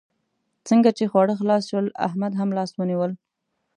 [0.67, 3.11] څنګه چې خواړه خلاص شول؛ احمد هم لاس ونيول.